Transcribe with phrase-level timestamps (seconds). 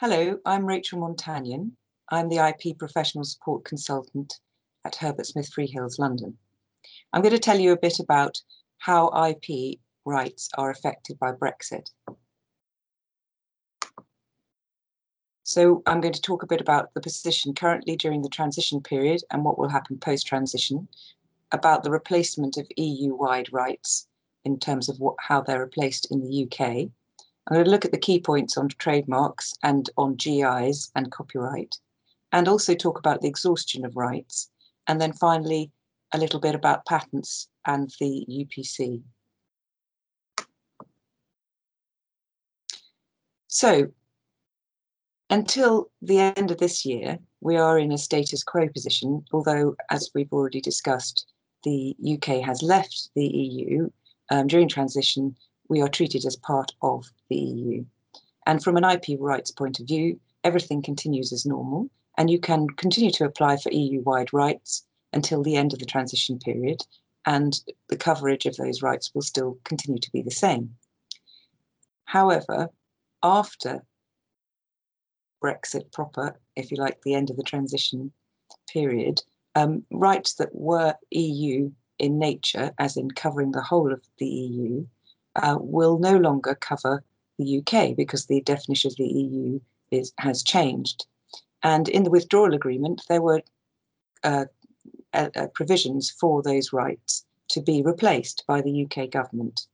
[0.00, 1.72] Hello, I'm Rachel Montagnon.
[2.08, 4.40] I'm the IP Professional Support Consultant
[4.86, 6.38] at Herbert Smith Freehills, London.
[7.12, 8.40] I'm going to tell you a bit about
[8.78, 11.90] how IP rights are affected by Brexit.
[15.42, 19.20] So I'm going to talk a bit about the position currently during the transition period
[19.30, 20.88] and what will happen post-transition,
[21.52, 24.08] about the replacement of EU-wide rights
[24.46, 26.90] in terms of what, how they're replaced in the UK,
[27.50, 31.76] I'm going to look at the key points on trademarks and on GIs and copyright,
[32.30, 34.48] and also talk about the exhaustion of rights,
[34.86, 35.72] and then finally
[36.12, 39.02] a little bit about patents and the UPC.
[43.48, 43.88] So,
[45.28, 50.12] until the end of this year, we are in a status quo position, although, as
[50.14, 51.26] we've already discussed,
[51.64, 53.90] the UK has left the EU
[54.30, 55.34] um, during transition
[55.70, 57.84] we are treated as part of the EU.
[58.44, 62.68] And from an IP rights point of view, everything continues as normal, and you can
[62.68, 66.82] continue to apply for EU-wide rights until the end of the transition period,
[67.24, 70.74] and the coverage of those rights will still continue to be the same.
[72.04, 72.70] However,
[73.22, 73.84] after
[75.42, 78.12] Brexit proper, if you like, the end of the transition
[78.72, 79.22] period,
[79.54, 84.86] um, rights that were EU in nature, as in covering the whole of the EU,
[85.36, 87.04] uh, will no longer cover
[87.38, 91.06] the UK because the definition of the EU is, has changed.
[91.62, 93.42] And in the withdrawal agreement, there were
[94.24, 94.46] uh,
[95.12, 99.66] uh, provisions for those rights to be replaced by the UK government.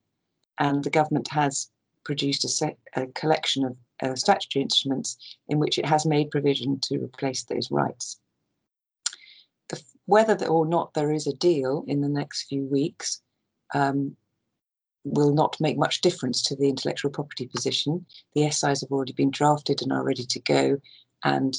[0.58, 1.68] And the government has
[2.04, 5.16] produced a, set, a collection of uh, statutory instruments
[5.48, 8.18] in which it has made provision to replace those rights.
[9.68, 13.20] The, whether or not there is a deal in the next few weeks
[13.74, 14.16] um,
[15.06, 18.04] will not make much difference to the intellectual property position.
[18.34, 20.78] The SIs have already been drafted and are ready to go,
[21.22, 21.56] and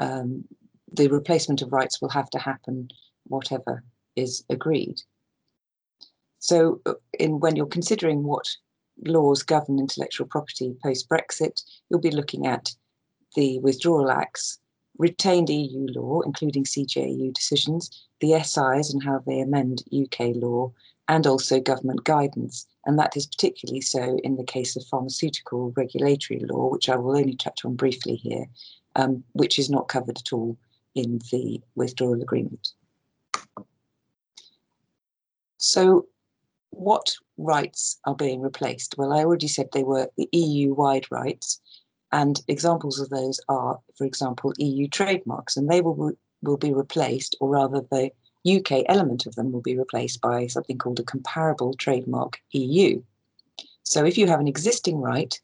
[0.00, 0.44] um,
[0.92, 2.88] the replacement of rights will have to happen
[3.24, 3.82] whatever
[4.14, 5.00] is agreed.
[6.38, 8.46] So uh, in, when you're considering what
[9.04, 12.70] laws govern intellectual property post-Brexit, you'll be looking at
[13.34, 14.60] the withdrawal acts,
[14.98, 20.72] retained EU law, including CJEU decisions, the SIs and how they amend UK law,
[21.08, 22.68] and also government guidance.
[22.86, 27.16] And that is particularly so in the case of pharmaceutical regulatory law, which I will
[27.16, 28.46] only touch on briefly here,
[28.96, 30.58] um, which is not covered at all
[30.94, 32.72] in the withdrawal agreement.
[35.56, 36.06] So
[36.70, 38.96] what rights are being replaced?
[38.98, 41.60] Well, I already said they were the EU-wide rights,
[42.12, 46.12] and examples of those are, for example, EU trademarks, and they will,
[46.42, 48.10] will be replaced, or rather the
[48.46, 53.02] UK element of them will be replaced by something called a comparable trademark EU.
[53.82, 55.38] So if you have an existing right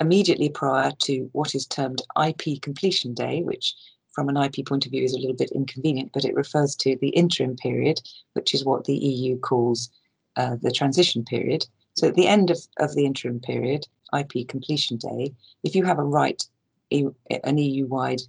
[0.00, 3.74] immediately prior to what is termed IP completion day, which
[4.12, 6.96] from an IP point of view is a little bit inconvenient, but it refers to
[7.00, 8.00] the interim period,
[8.32, 9.90] which is what the EU calls
[10.36, 11.66] uh, the transition period.
[11.94, 13.86] So at the end of, of the interim period,
[14.18, 15.34] IP completion day,
[15.64, 16.42] if you have a right,
[16.90, 18.20] an EU-wide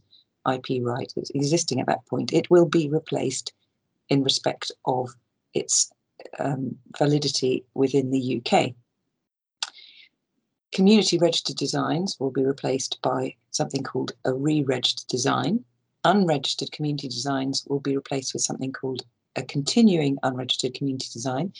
[0.51, 3.53] IP right that's existing at that point, it will be replaced
[4.09, 5.09] in respect of
[5.53, 5.91] its
[6.39, 8.73] um, validity within the UK.
[10.71, 15.63] Community registered designs will be replaced by something called a re-registered design.
[16.03, 19.03] Unregistered community designs will be replaced with something called
[19.35, 21.53] a continuing unregistered community design.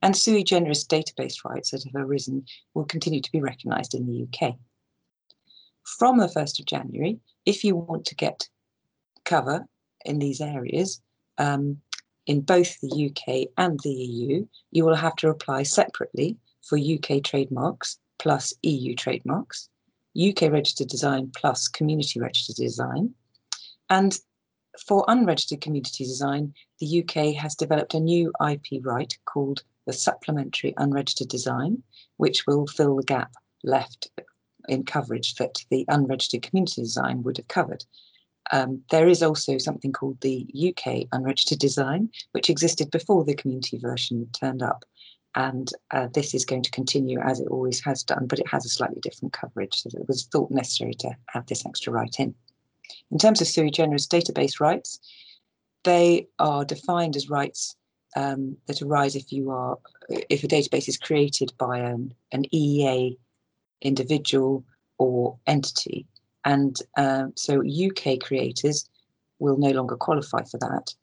[0.00, 4.26] And sui generis database rights that have arisen will continue to be recognised in the
[4.26, 4.56] UK.
[5.84, 8.48] From the 1st of January, if you want to get
[9.24, 9.66] cover
[10.04, 11.00] in these areas,
[11.38, 11.78] um,
[12.26, 17.22] in both the UK and the EU, you will have to apply separately for UK
[17.22, 19.68] trademarks plus EU trademarks,
[20.16, 23.14] UK registered design plus community registered design.
[23.90, 24.18] And
[24.86, 30.72] for unregistered community design, the UK has developed a new IP right called the Supplementary
[30.76, 31.82] Unregistered Design,
[32.16, 33.32] which will fill the gap
[33.64, 34.10] left
[34.68, 37.84] in coverage that the unregistered community design would have covered.
[38.52, 43.78] Um, there is also something called the UK unregistered design, which existed before the community
[43.78, 44.84] version turned up.
[45.34, 48.66] And uh, this is going to continue as it always has done, but it has
[48.66, 49.74] a slightly different coverage.
[49.80, 52.34] So it was thought necessary to have this extra right in.
[53.10, 55.00] In terms of sui generis database rights,
[55.84, 57.74] they are defined as rights
[58.14, 59.78] um, that arise if you are
[60.10, 63.16] if a database is created by an, an EEA
[63.80, 64.64] individual
[64.98, 66.06] or entity
[66.44, 68.88] and um, so UK creators
[69.38, 70.94] will no longer qualify for that.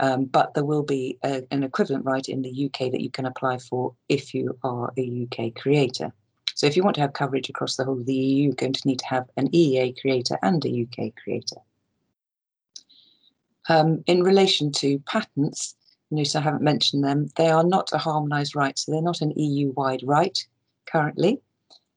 [0.00, 3.26] Um, but there will be a, an equivalent right in the UK that you can
[3.26, 6.12] apply for if you are a UK creator.
[6.54, 8.72] So if you want to have coverage across the whole of the EU, you're going
[8.72, 11.56] to need to have an EEA creator and a UK creator.
[13.68, 15.76] Um, in relation to patents,
[16.10, 19.32] notice I haven't mentioned them, they are not a harmonised right, so they're not an
[19.36, 20.36] EU-wide right
[20.86, 21.40] currently.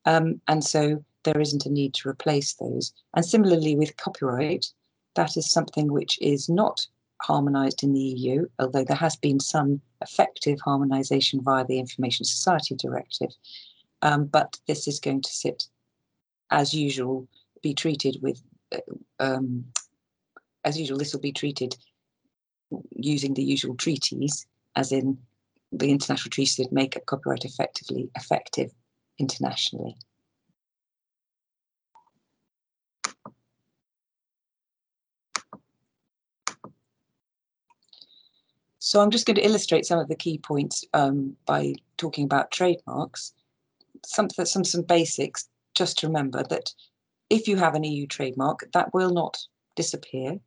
[0.05, 2.93] Um, and so there isn't a need to replace those.
[3.13, 4.67] And similarly with copyright,
[5.15, 6.87] that is something which is not
[7.21, 12.75] harmonised in the EU, although there has been some effective harmonisation via the Information Society
[12.75, 13.31] Directive.
[14.01, 15.67] Um, but this is going to sit,
[16.51, 17.27] as usual,
[17.61, 18.41] be treated with,
[18.71, 18.79] uh,
[19.19, 19.65] um,
[20.63, 21.75] as usual, this will be treated
[22.95, 24.45] using the usual treaties,
[24.75, 25.17] as in
[25.71, 28.71] the international treaties that make copyright effectively effective
[29.17, 29.95] internationally.
[38.85, 42.51] So I'm just going to illustrate some of the key points um, by talking about
[42.51, 43.33] trademarks.
[44.05, 46.71] Some, some, some basics, just to remember that
[47.31, 49.39] if you have an EU trademark, that will not
[49.75, 50.39] disappear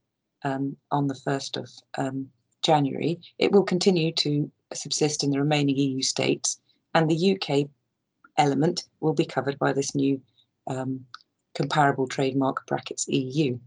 [0.44, 2.28] um, on the 1st of um,
[2.62, 3.18] January.
[3.40, 6.60] It will continue to subsist in the remaining EU states,
[6.94, 7.68] and the UK
[8.36, 10.20] element will be covered by this new
[10.68, 11.04] um,
[11.56, 13.58] comparable trademark brackets EU.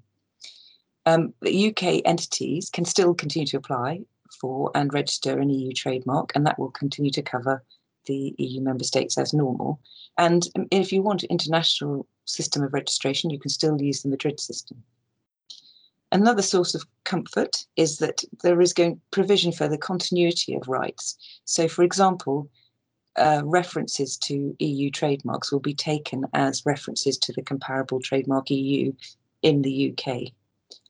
[1.06, 4.06] Um, the UK entities can still continue to apply
[4.39, 7.63] for and register an EU trademark, and that will continue to cover
[8.06, 9.80] the EU member states as normal.
[10.18, 14.10] And um, if you want an international system of registration, you can still use the
[14.10, 14.83] Madrid system.
[16.12, 21.18] Another source of comfort is that there is going provision for the continuity of rights.
[21.45, 22.50] So, for example,
[23.16, 28.92] uh, references to EU trademarks will be taken as references to the comparable trademark EU
[29.42, 30.34] in the UK.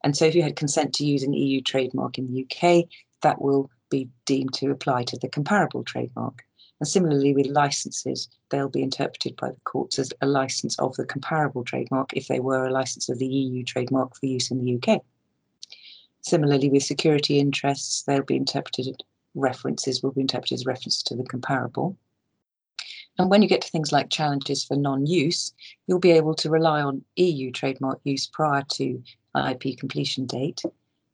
[0.04, 2.88] And so, if you had consent to use an EU trademark in the UK,
[3.22, 6.44] that will be deemed to apply to the comparable trademark.
[6.80, 11.06] And similarly with licenses, they'll be interpreted by the courts as a license of the
[11.06, 14.76] comparable trademark if they were a license of the EU trademark for use in the
[14.76, 15.02] UK.
[16.22, 19.04] Similarly with security interests, they'll be interpreted,
[19.36, 21.98] references will be interpreted as references to the comparable.
[23.20, 25.54] And when you get to things like challenges for non-use,
[25.86, 29.04] you'll be able to rely on EU trademark use prior to
[29.36, 30.62] IP completion date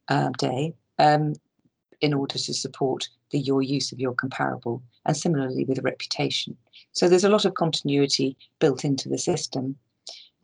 [0.08, 1.34] uh, day um,
[2.00, 6.56] in order to support the your use of your comparable and similarly with reputation.
[6.92, 9.76] So there's a lot of continuity built into the system.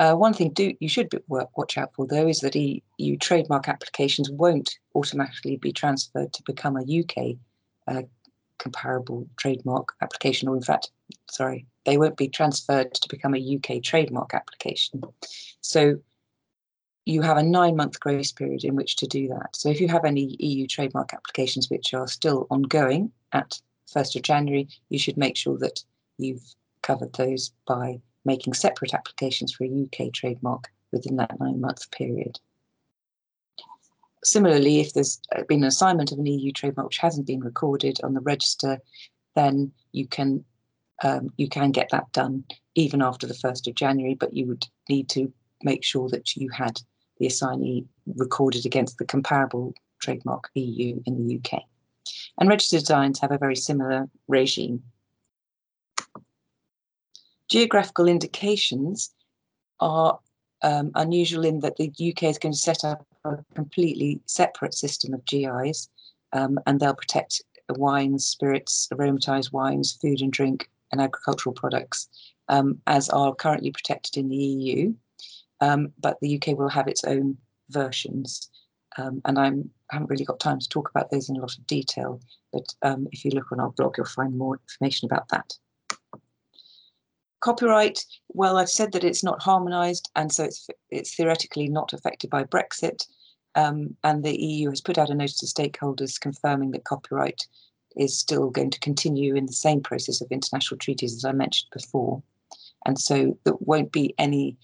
[0.00, 4.30] Uh, one thing do you should watch out for though is that EU trademark applications
[4.30, 7.36] won't automatically be transferred to become a UK
[7.86, 8.02] uh,
[8.58, 10.90] comparable trademark application, or in fact,
[11.30, 15.02] sorry, they won't be transferred to become a UK trademark application.
[15.60, 16.00] So
[17.06, 19.54] you have a nine month grace period in which to do that.
[19.54, 23.60] So if you have any EU trademark applications which are still ongoing at
[23.94, 25.84] 1st of January, you should make sure that
[26.18, 31.90] you've covered those by making separate applications for a UK trademark within that nine month
[31.90, 32.38] period.
[34.22, 38.14] Similarly, if there's been an assignment of an EU trademark which hasn't been recorded on
[38.14, 38.78] the register,
[39.34, 40.44] then you can
[41.02, 42.44] um, you can get that done
[42.76, 45.30] even after the 1st of January, but you would need to
[45.62, 46.80] make sure that you had
[47.18, 51.62] the assignee recorded against the comparable trademark EU in the UK.
[52.38, 54.82] And registered designs have a very similar regime.
[57.48, 59.14] Geographical indications
[59.80, 60.18] are
[60.62, 65.14] um, unusual in that the UK is going to set up a completely separate system
[65.14, 65.88] of GIs
[66.32, 72.08] um, and they'll protect wines, spirits, aromatized wines, food and drink, and agricultural products
[72.48, 74.94] um, as are currently protected in the EU
[75.64, 77.38] um, but the UK will have its own
[77.70, 78.50] versions.
[78.98, 81.56] Um, and I'm, I haven't really got time to talk about those in a lot
[81.56, 82.20] of detail,
[82.52, 85.54] but um, if you look on our blog, you'll find more information about that.
[87.40, 92.28] Copyright, well, I've said that it's not harmonised, and so it's, it's theoretically not affected
[92.30, 93.06] by Brexit.
[93.54, 97.46] Um, and the EU has put out a notice to stakeholders confirming that copyright
[97.96, 101.70] is still going to continue in the same process of international treaties as I mentioned
[101.72, 102.22] before.
[102.84, 104.56] And so there won't be any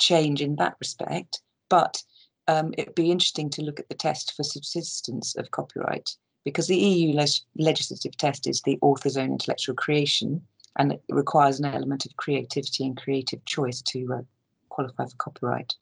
[0.00, 2.02] change in that respect, but
[2.48, 6.76] um, it'd be interesting to look at the test for subsistence of copyright because the
[6.76, 7.14] EU
[7.56, 10.40] legislative test is the author's own intellectual creation
[10.78, 14.22] and it requires an element of creativity and creative choice to uh,
[14.68, 15.74] qualify for copyright.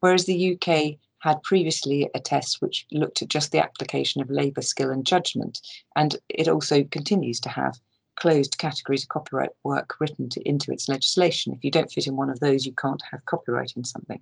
[0.00, 4.62] Whereas the UK had previously a test which looked at just the application of labour,
[4.62, 5.60] skill, and judgment,
[5.96, 7.78] and it also continues to have
[8.18, 11.52] closed categories of copyright work written to, into its legislation.
[11.52, 14.20] If you don't fit in one of those, you can't have copyright in something.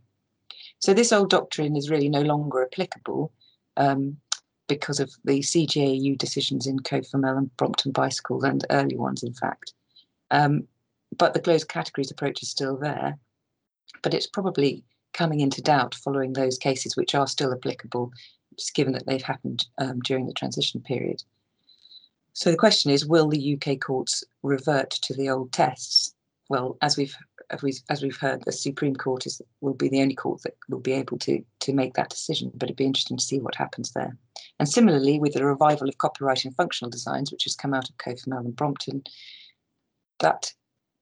[0.80, 3.32] So this old doctrine is really no longer applicable
[3.76, 4.18] um,
[4.68, 9.72] because of the CJEU decisions in Cofemel and Brompton Bicycles and early ones, in fact.
[10.30, 10.66] Um,
[11.16, 13.18] but the closed categories approach is still there.
[14.02, 14.84] But it's probably
[15.14, 18.10] coming into doubt following those cases which are still applicable,
[18.58, 21.22] just given that they've happened um, during the transition period.
[22.36, 26.14] So the question is, will the UK courts revert to the old tests?
[26.50, 27.16] Well, as we've
[27.48, 30.92] as we've, heard, the Supreme Court is will be the only court that will be
[30.92, 32.50] able to to make that decision.
[32.54, 34.18] But it'd be interesting to see what happens there.
[34.58, 37.96] And similarly, with the revival of copyright in functional designs, which has come out of
[37.96, 39.02] Cofemel and Brompton,
[40.18, 40.52] that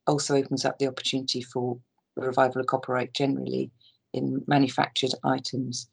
[0.07, 1.81] also opens up the opportunity for
[2.14, 3.73] the revival of copyright generally
[4.12, 5.88] in manufactured items.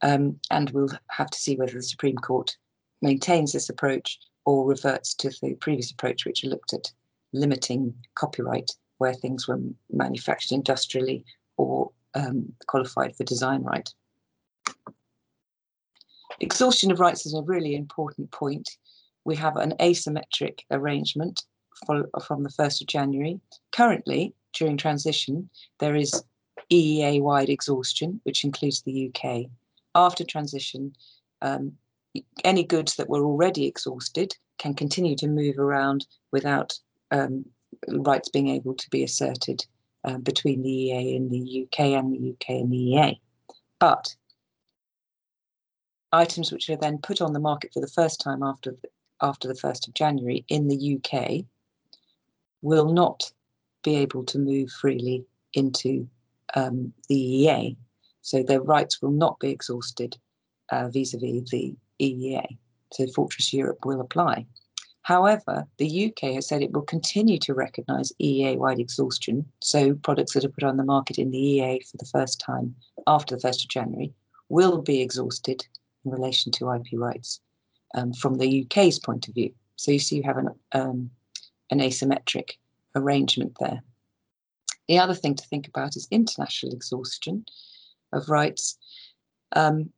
[0.00, 2.56] Um, and we'll have to see whether the Supreme Court
[3.02, 4.18] maintains this approach
[4.48, 6.90] or reverts to the previous approach, which looked at
[7.34, 9.60] limiting copyright where things were
[9.92, 11.22] manufactured industrially
[11.58, 13.92] or um, qualified for design right.
[16.40, 18.70] Exhaustion of rights is a really important point.
[19.26, 21.42] We have an asymmetric arrangement
[21.84, 23.38] from the 1st of January.
[23.72, 26.24] Currently, during transition, there is
[26.72, 29.50] EEA wide exhaustion, which includes the UK.
[29.94, 30.94] After transition,
[31.42, 31.74] um,
[32.44, 36.78] any goods that were already exhausted can continue to move around without
[37.10, 37.44] um,
[37.88, 39.64] rights being able to be asserted
[40.04, 43.20] uh, between the EA and the UK and the UK and the EA.
[43.78, 44.14] But
[46.12, 48.88] items which are then put on the market for the first time after the,
[49.20, 51.44] after the 1st of January in the UK
[52.62, 53.30] will not
[53.84, 55.24] be able to move freely
[55.54, 56.08] into
[56.54, 57.76] um, the EEA.
[58.22, 60.16] So their rights will not be exhausted
[60.70, 62.46] uh, vis-a-vis the EEA.
[62.92, 64.46] So Fortress Europe will apply.
[65.02, 70.44] However, the UK has said it will continue to recognise EEA-wide exhaustion, so products that
[70.44, 72.74] are put on the market in the EEA for the first time
[73.06, 74.12] after the 1st of January
[74.50, 75.66] will be exhausted
[76.04, 77.40] in relation to IP rights
[77.94, 79.50] um, from the UK's point of view.
[79.76, 81.10] So you see you have an, um,
[81.70, 82.58] an asymmetric
[82.94, 83.82] arrangement there.
[84.88, 87.46] The other thing to think about is international exhaustion
[88.12, 88.76] of rights.
[89.54, 89.90] Um,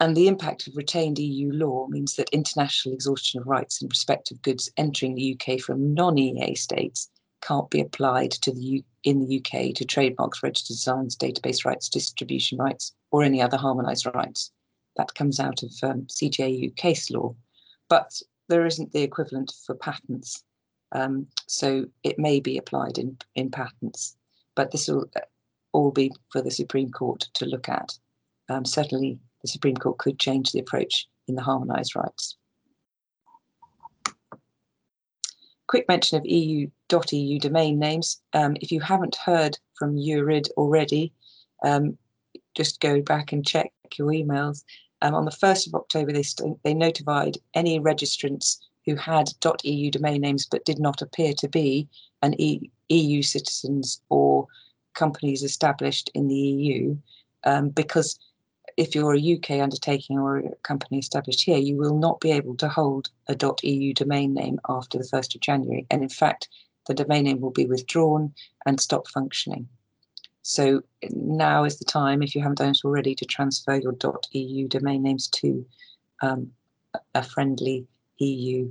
[0.00, 4.30] and the impact of retained EU law means that international exhaustion of rights in respect
[4.30, 9.20] of goods entering the UK from non-EA states can't be applied to the U- in
[9.20, 14.52] the UK to trademarks, registered designs, database rights, distribution rights, or any other harmonised rights.
[14.96, 17.34] That comes out of um, CJEU case law,
[17.88, 20.42] but there isn't the equivalent for patents.
[20.92, 24.16] Um, so it may be applied in, in patents,
[24.54, 25.20] but this will uh,
[25.72, 27.98] all be for the Supreme Court to look at.
[28.48, 32.36] Um, certainly the Supreme Court could change the approach in the harmonised rights.
[35.66, 38.20] Quick mention of EU.eu domain names.
[38.32, 41.12] Um, if you haven't heard from EURID already,
[41.62, 41.98] um,
[42.54, 44.64] just go back and check your emails.
[45.02, 46.24] Um, on the 1st of October, they,
[46.64, 49.28] they notified any registrants who had
[49.62, 51.86] .eu domain names but did not appear to be
[52.22, 54.46] an e EU citizens or
[54.94, 56.96] companies established in the EU
[57.44, 58.18] um, because
[58.78, 62.54] if you're a UK undertaking or a company established here, you will not be able
[62.58, 65.84] to hold a .eu domain name after the 1st of January.
[65.90, 66.48] And in fact,
[66.86, 68.32] the domain name will be withdrawn
[68.66, 69.68] and stop functioning.
[70.42, 73.96] So now is the time, if you haven't done it already, to transfer your
[74.30, 75.66] .eu domain names to
[76.22, 76.52] um,
[77.16, 77.84] a friendly
[78.18, 78.70] EU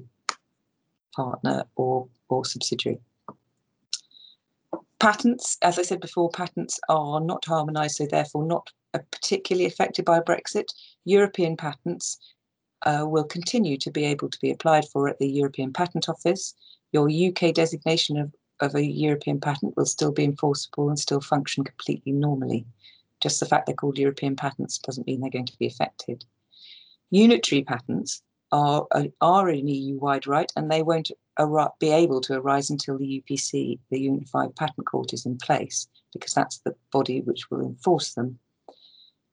[1.14, 3.02] partner or, or subsidiary.
[5.00, 10.06] Patents, as I said before, patents are not harmonised, so therefore not are particularly affected
[10.06, 10.68] by Brexit,
[11.06, 12.18] European patents
[12.86, 16.54] uh, will continue to be able to be applied for at the European Patent Office.
[16.92, 21.64] Your UK designation of, of a European patent will still be enforceable and still function
[21.64, 22.66] completely normally.
[23.22, 26.24] Just the fact they're called European patents doesn't mean they're going to be affected.
[27.10, 28.88] Unitary patents are,
[29.22, 31.12] are an EU-wide right and they won't
[31.80, 36.34] be able to arise until the UPC, the Unified Patent Court, is in place because
[36.34, 38.40] that's the body which will enforce them.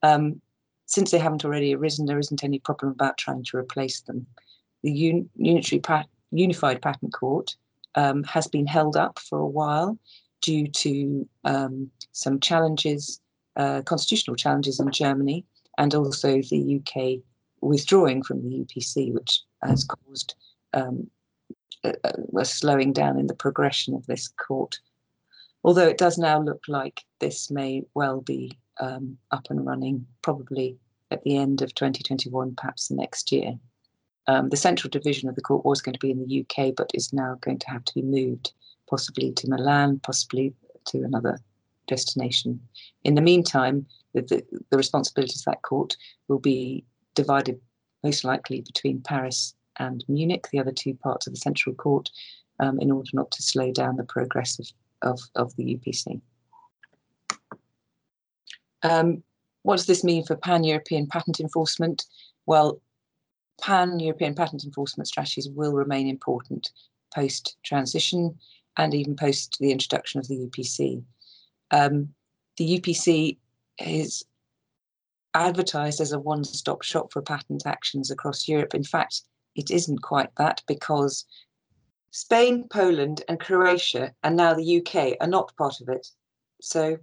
[0.04, 0.42] Um,
[0.84, 4.26] since they haven't already arisen, there isn't any problem about trying to replace them.
[4.82, 7.56] The un- unitary pat- Unified Patent Court
[7.94, 9.98] um, has been held up for a while
[10.42, 13.20] due to um, some challenges,
[13.56, 15.46] uh, constitutional challenges in Germany,
[15.78, 17.22] and also the UK
[17.62, 20.34] withdrawing from the UPC, which has caused
[20.74, 21.08] um,
[21.82, 21.94] a,
[22.36, 24.78] a slowing down in the progression of this court.
[25.62, 30.76] Although it does now look like this may well be um, up and running probably
[31.10, 33.54] at the end of 2021, perhaps next year.
[34.26, 36.90] Um, the central division of the court was going to be in the UK, but
[36.94, 38.52] is now going to have to be moved,
[38.88, 40.54] possibly to Milan, possibly
[40.86, 41.38] to another
[41.86, 42.60] destination.
[43.04, 45.96] In the meantime, the, the, the responsibilities of that court
[46.28, 47.60] will be divided
[48.02, 52.10] most likely between Paris and Munich, the other two parts of the central court,
[52.60, 54.68] um, in order not to slow down the progress of
[55.04, 56.20] of, of the UPC.
[58.84, 59.22] Um,
[59.62, 62.04] what does this mean for pan-European patent enforcement?
[62.46, 62.80] Well,
[63.60, 66.70] pan-European patent enforcement strategies will remain important
[67.14, 68.38] post-transition
[68.76, 71.02] and even post the introduction of the UPC.
[71.70, 72.10] Um,
[72.58, 73.38] the UPC
[73.78, 74.24] is
[75.32, 78.74] advertised as a one-stop shop for patent actions across Europe.
[78.74, 79.22] In fact,
[79.56, 81.24] it isn't quite that because
[82.10, 86.06] Spain, Poland, and Croatia, and now the UK are not part of it.
[86.60, 86.98] So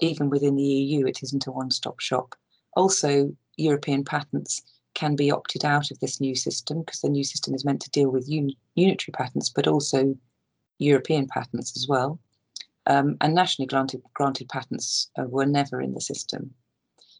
[0.00, 2.34] even within the EU, it isn't a one-stop shop.
[2.76, 4.62] Also, European patents
[4.94, 7.90] can be opted out of this new system because the new system is meant to
[7.90, 10.16] deal with un- unitary patents, but also
[10.78, 12.18] European patents as well.
[12.86, 16.54] Um, and nationally granted, granted patents uh, were never in the system.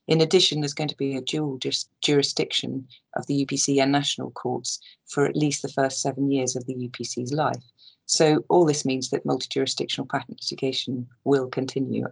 [0.06, 1.60] In addition, there's going to be a dual
[2.02, 6.64] jurisdiction of the UPC and national courts for at least the first seven years of
[6.66, 7.62] the UPC's life.
[8.06, 12.06] So all this means that multi-jurisdictional patent litigation will continue.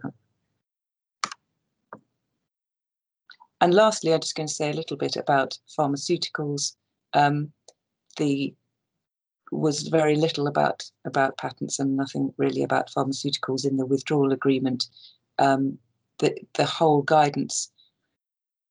[3.61, 6.75] And lastly, I'm just going to say a little bit about pharmaceuticals.
[7.13, 7.51] Um,
[8.17, 8.53] the
[9.51, 14.87] was very little about about patents and nothing really about pharmaceuticals in the withdrawal agreement.
[15.39, 15.77] Um,
[16.19, 17.71] the the whole guidance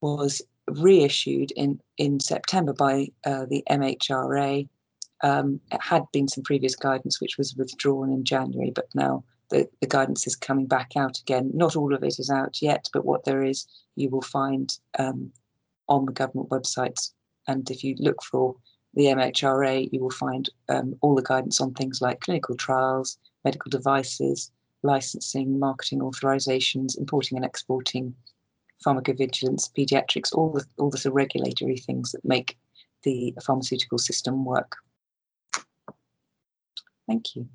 [0.00, 4.68] was reissued in, in September by uh, the MHRA.
[5.22, 9.68] Um, it had been some previous guidance which was withdrawn in January, but now the,
[9.80, 11.50] the guidance is coming back out again.
[11.54, 15.32] Not all of it is out yet, but what there is, you will find um,
[15.88, 17.12] on the government websites.
[17.46, 18.56] And if you look for
[18.94, 23.70] the MHRA, you will find um, all the guidance on things like clinical trials, medical
[23.70, 24.50] devices,
[24.82, 28.14] licensing, marketing authorizations, importing and exporting,
[28.84, 32.58] pharmacovigilance, pediatrics, all the all the regulatory things that make
[33.02, 34.76] the pharmaceutical system work.
[37.06, 37.49] Thank you